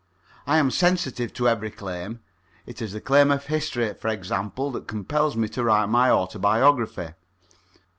[0.47, 2.21] I am sensitive to every claim.
[2.65, 7.09] It is the claim of history, for example, that compels me to write my autobiography.